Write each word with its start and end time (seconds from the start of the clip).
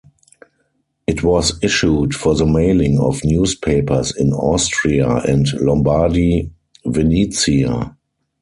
It 1.05 1.21
was 1.23 1.59
issued 1.61 2.15
for 2.15 2.33
the 2.33 2.47
mailing 2.47 2.97
of 2.99 3.23
newspapers 3.23 4.11
in 4.17 4.33
Austria 4.33 5.17
and 5.17 5.45
Lombardy-Venetia. 5.59 7.95